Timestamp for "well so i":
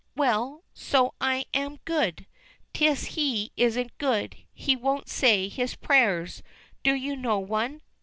0.15-1.45